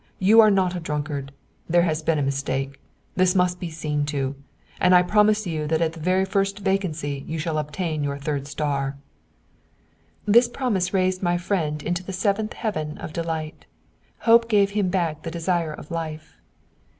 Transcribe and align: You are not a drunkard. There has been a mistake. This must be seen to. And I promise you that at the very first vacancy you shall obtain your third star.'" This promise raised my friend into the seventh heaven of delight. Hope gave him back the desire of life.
You 0.17 0.41
are 0.41 0.49
not 0.49 0.75
a 0.75 0.79
drunkard. 0.79 1.31
There 1.69 1.83
has 1.83 2.01
been 2.01 2.17
a 2.17 2.23
mistake. 2.23 2.81
This 3.15 3.35
must 3.35 3.59
be 3.59 3.69
seen 3.69 4.03
to. 4.07 4.33
And 4.79 4.95
I 4.95 5.03
promise 5.03 5.45
you 5.45 5.67
that 5.67 5.79
at 5.79 5.93
the 5.93 5.99
very 5.99 6.25
first 6.25 6.57
vacancy 6.57 7.23
you 7.27 7.37
shall 7.37 7.59
obtain 7.59 8.03
your 8.03 8.17
third 8.17 8.47
star.'" 8.47 8.97
This 10.25 10.47
promise 10.47 10.91
raised 10.91 11.21
my 11.21 11.37
friend 11.37 11.83
into 11.83 12.01
the 12.03 12.13
seventh 12.13 12.53
heaven 12.53 12.97
of 12.97 13.13
delight. 13.13 13.67
Hope 14.21 14.49
gave 14.49 14.71
him 14.71 14.89
back 14.89 15.21
the 15.21 15.29
desire 15.29 15.71
of 15.71 15.91
life. 15.91 16.35